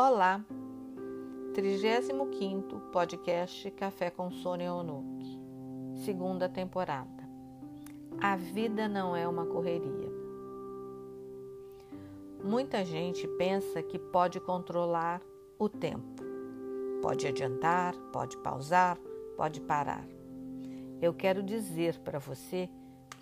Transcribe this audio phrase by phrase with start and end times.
[0.00, 0.40] Olá,
[1.54, 5.40] 35 podcast Café com Sônia Onuki,
[6.04, 7.28] segunda temporada.
[8.20, 10.08] A vida não é uma correria.
[12.44, 15.20] Muita gente pensa que pode controlar
[15.58, 16.22] o tempo.
[17.02, 18.96] Pode adiantar, pode pausar,
[19.36, 20.06] pode parar.
[21.02, 22.70] Eu quero dizer para você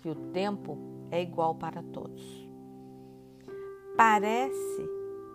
[0.03, 0.77] que o tempo
[1.09, 2.47] é igual para todos.
[3.97, 4.87] Parece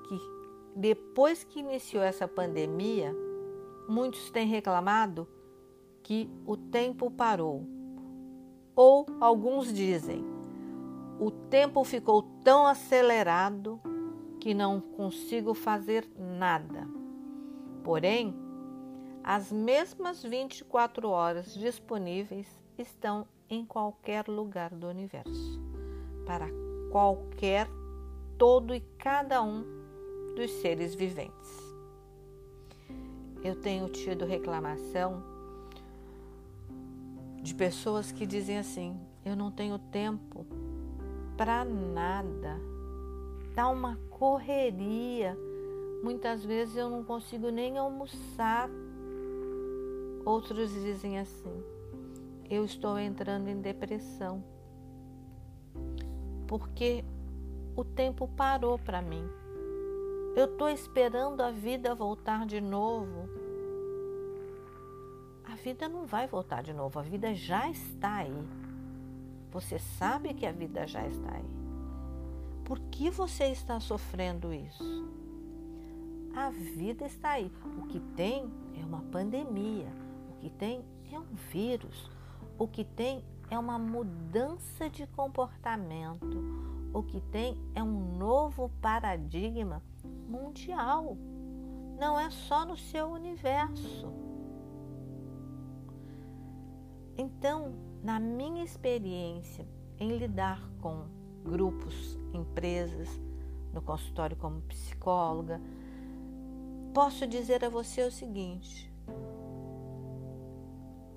[0.09, 0.42] que
[0.75, 3.15] depois que iniciou essa pandemia,
[3.89, 5.29] muitos têm reclamado
[6.03, 7.67] que o tempo parou.
[8.75, 10.25] Ou alguns dizem,
[11.21, 13.81] o tempo ficou tão acelerado
[14.41, 16.89] que não consigo fazer nada.
[17.85, 18.35] Porém,
[19.23, 25.63] as mesmas 24 horas disponíveis estão em qualquer lugar do universo,
[26.27, 26.49] para
[26.91, 27.69] qualquer
[28.37, 29.82] todo e cada um
[30.35, 31.63] dos seres viventes.
[33.43, 35.23] Eu tenho tido reclamação
[37.43, 40.47] de pessoas que dizem assim: eu não tenho tempo
[41.37, 42.61] para nada,
[43.55, 45.37] dá uma correria.
[46.03, 48.69] Muitas vezes eu não consigo nem almoçar.
[50.25, 51.63] Outros dizem assim:
[52.49, 54.45] eu estou entrando em depressão
[56.47, 57.03] porque
[57.75, 59.27] o tempo parou para mim.
[60.35, 63.29] Eu estou esperando a vida voltar de novo.
[65.45, 68.49] A vida não vai voltar de novo, a vida já está aí.
[69.51, 71.51] Você sabe que a vida já está aí.
[72.65, 75.07] Por que você está sofrendo isso?
[76.35, 77.53] A vida está aí.
[77.77, 79.93] O que tem é uma pandemia,
[80.31, 80.83] o que tem
[81.13, 82.11] é um vírus,
[82.59, 86.43] o que tem é uma mudança de comportamento,
[86.95, 89.83] o que tem é um novo paradigma
[90.33, 91.17] mundial,
[91.99, 94.13] não é só no seu universo.
[97.17, 99.67] Então, na minha experiência
[99.99, 101.05] em lidar com
[101.45, 103.09] grupos, empresas,
[103.73, 105.61] no consultório como psicóloga,
[106.95, 108.93] posso dizer a você o seguinte: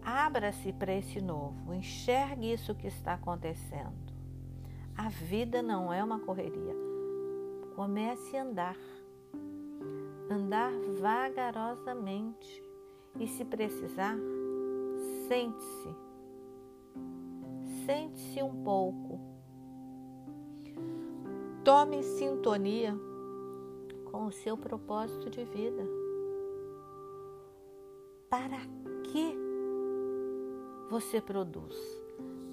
[0.04, 4.14] abra-se para esse novo, enxergue isso que está acontecendo.
[4.98, 6.76] A vida não é uma correria.
[7.76, 8.78] Comece a andar
[10.30, 12.64] andar vagarosamente
[13.20, 14.18] e, se precisar,
[15.28, 15.96] sente-se.
[17.86, 19.20] Sente-se um pouco.
[21.64, 22.96] Tome sintonia
[24.12, 25.84] com o seu propósito de vida.
[28.30, 28.60] Para
[29.12, 29.38] que
[30.90, 31.76] você produz?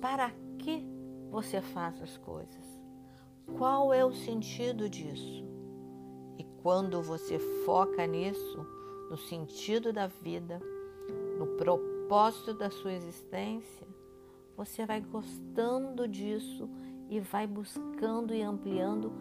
[0.00, 0.84] Para que
[1.30, 2.80] você faz as coisas?
[3.56, 5.51] Qual é o sentido disso?
[6.62, 8.66] Quando você foca nisso,
[9.10, 10.60] no sentido da vida,
[11.38, 13.86] no propósito da sua existência,
[14.56, 16.70] você vai gostando disso
[17.10, 19.12] e vai buscando e ampliando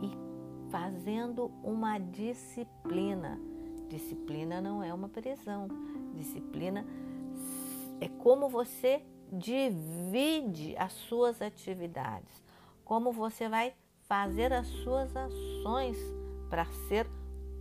[0.00, 3.40] e fazendo uma disciplina.
[3.88, 5.66] Disciplina não é uma prisão.
[6.14, 6.86] Disciplina
[8.00, 12.42] é como você divide as suas atividades,
[12.84, 13.74] como você vai
[14.06, 15.98] fazer as suas ações
[16.54, 17.04] para ser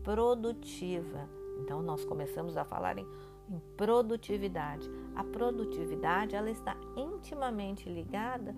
[0.03, 1.27] produtiva.
[1.59, 3.07] Então nós começamos a falar em,
[3.49, 4.87] em, produtividade.
[5.15, 8.55] A produtividade ela está intimamente ligada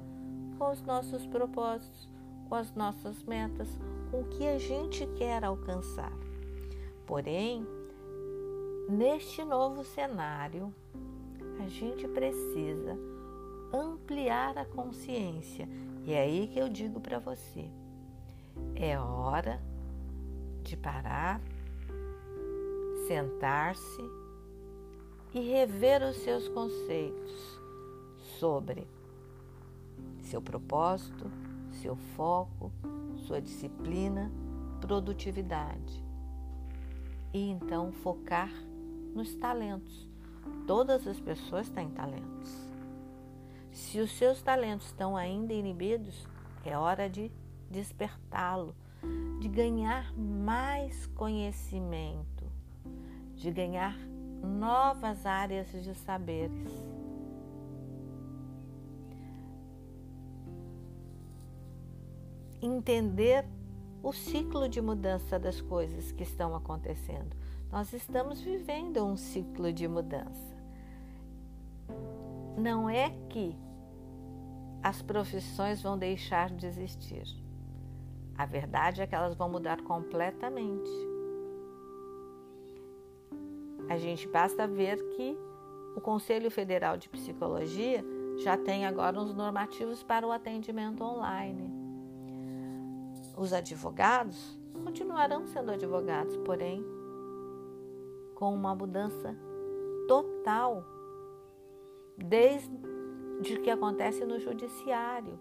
[0.57, 2.09] com os nossos propósitos,
[2.49, 3.79] com as nossas metas,
[4.11, 6.11] com o que a gente quer alcançar.
[7.05, 7.65] Porém,
[8.89, 10.75] neste novo cenário,
[11.63, 12.99] a gente precisa
[13.71, 15.65] ampliar a consciência.
[16.03, 17.71] E é aí que eu digo para você:
[18.75, 19.61] é hora
[20.65, 21.39] de parar,
[23.07, 24.01] sentar-se
[25.33, 27.59] e rever os seus conceitos
[28.39, 28.87] sobre
[30.23, 31.29] seu propósito,
[31.81, 32.71] seu foco,
[33.27, 34.31] sua disciplina,
[34.81, 36.03] produtividade.
[37.31, 38.51] E então focar
[39.13, 40.09] nos talentos.
[40.65, 42.51] Todas as pessoas têm talentos.
[43.71, 46.25] Se os seus talentos estão ainda inibidos,
[46.63, 47.31] é hora de
[47.69, 48.75] despertá-lo
[49.39, 52.45] de ganhar mais conhecimento,
[53.35, 53.95] de ganhar
[54.41, 56.71] novas áreas de saberes.
[62.61, 63.45] Entender
[64.01, 67.35] o ciclo de mudança das coisas que estão acontecendo.
[67.71, 70.55] Nós estamos vivendo um ciclo de mudança.
[72.57, 73.55] Não é que
[74.81, 77.44] as profissões vão deixar de existir
[78.37, 80.91] a verdade é que elas vão mudar completamente.
[83.87, 85.37] A gente basta ver que
[85.95, 88.03] o Conselho Federal de Psicologia
[88.37, 91.71] já tem agora uns normativos para o atendimento online.
[93.37, 96.83] Os advogados continuarão sendo advogados, porém
[98.33, 99.35] com uma mudança
[100.07, 100.83] total
[102.17, 105.39] desde que acontece no judiciário.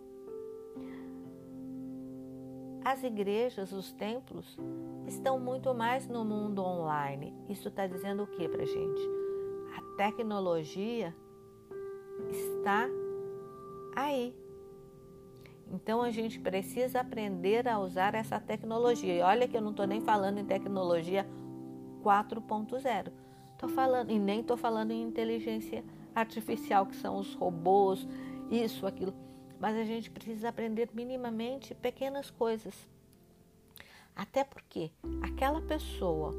[2.84, 4.58] As igrejas, os templos,
[5.06, 7.34] estão muito mais no mundo online.
[7.48, 9.00] Isso está dizendo o que para gente?
[9.75, 11.14] A tecnologia
[12.31, 12.86] está
[13.96, 14.36] aí.
[15.72, 19.14] Então a gente precisa aprender a usar essa tecnologia.
[19.14, 21.26] E olha que eu não estou nem falando em tecnologia
[22.02, 23.10] 4.0.
[23.52, 25.82] Estou falando, e nem estou falando em inteligência
[26.14, 28.06] artificial, que são os robôs,
[28.50, 29.14] isso, aquilo.
[29.64, 32.87] Mas a gente precisa aprender minimamente pequenas coisas.
[34.14, 34.90] Até porque
[35.22, 36.34] aquela pessoa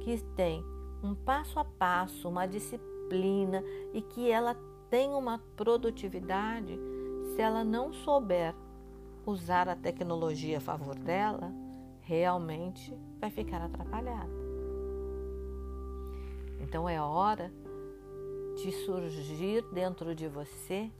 [0.00, 0.64] que tem
[1.04, 4.56] um passo a passo, uma disciplina e que ela
[4.88, 6.78] tem uma produtividade,
[7.34, 8.54] se ela não souber
[9.26, 11.52] usar a tecnologia a favor dela,
[12.00, 12.90] realmente
[13.20, 14.32] vai ficar atrapalhada.
[16.58, 17.52] Então é hora
[18.56, 20.90] de surgir dentro de você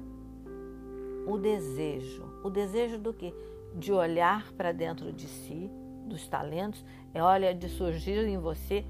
[1.27, 2.25] o desejo.
[2.43, 3.35] O desejo do que?
[3.75, 5.71] De olhar para dentro de si,
[6.07, 6.85] dos talentos,
[7.15, 8.85] é hora de surgir em você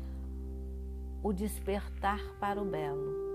[1.23, 3.33] o despertar para o belo.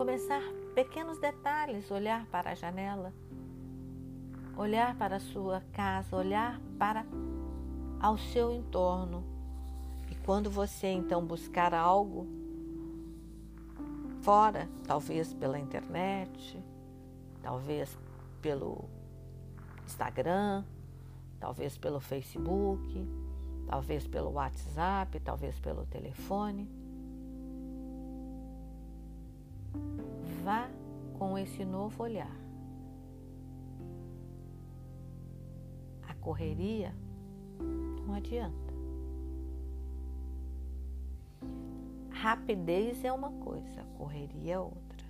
[0.00, 0.42] começar
[0.74, 3.12] pequenos detalhes, olhar para a janela,
[4.56, 7.04] olhar para a sua casa, olhar para
[8.00, 9.22] ao seu entorno.
[10.10, 12.26] E quando você então buscar algo
[14.22, 16.62] fora, talvez pela internet,
[17.42, 17.96] talvez
[18.40, 18.84] pelo
[19.86, 20.64] Instagram,
[21.38, 23.06] talvez pelo Facebook,
[23.66, 26.68] talvez pelo WhatsApp, talvez pelo telefone,
[30.42, 30.68] Vá
[31.18, 32.34] com esse novo olhar.
[36.08, 36.94] A correria
[38.06, 38.69] não adianta.
[42.20, 45.06] Rapidez é uma coisa, correria é outra.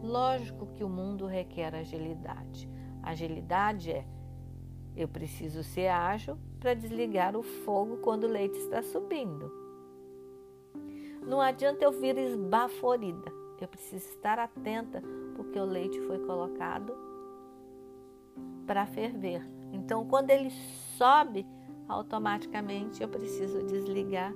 [0.00, 2.70] Lógico que o mundo requer agilidade.
[3.02, 4.06] Agilidade é
[4.94, 9.52] eu preciso ser ágil para desligar o fogo quando o leite está subindo.
[11.26, 13.32] Não adianta eu vir esbaforida.
[13.60, 15.02] Eu preciso estar atenta
[15.34, 16.94] porque o leite foi colocado
[18.68, 19.44] para ferver.
[19.72, 20.50] Então, quando ele
[20.96, 21.44] sobe,
[21.88, 24.32] automaticamente eu preciso desligar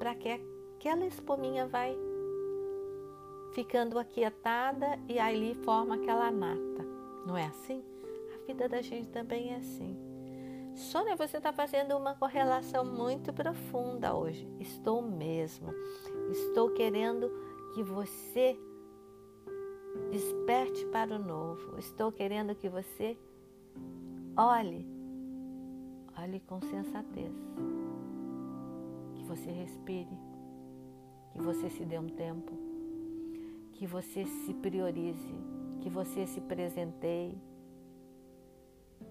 [0.00, 0.51] para que
[0.82, 1.96] aquela espuminha vai
[3.52, 6.84] ficando aquietada e ali forma aquela nata.
[7.24, 7.84] Não é assim?
[8.34, 9.96] A vida da gente também é assim.
[10.74, 14.44] Sônia, você está fazendo uma correlação muito profunda hoje.
[14.58, 15.72] Estou mesmo.
[16.32, 17.30] Estou querendo
[17.74, 18.58] que você
[20.10, 21.78] desperte para o novo.
[21.78, 23.16] Estou querendo que você
[24.36, 24.84] olhe,
[26.18, 27.32] olhe com sensatez.
[29.14, 30.31] Que você respire,
[31.32, 32.52] que você se dê um tempo,
[33.72, 35.34] que você se priorize,
[35.80, 37.36] que você se presenteie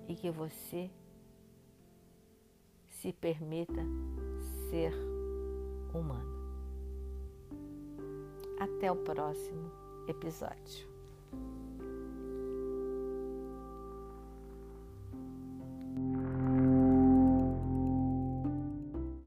[0.08, 0.90] e que você
[2.88, 3.82] se permita
[4.70, 4.94] ser
[5.94, 6.42] humano.
[8.60, 9.72] Até o próximo
[10.08, 10.88] episódio.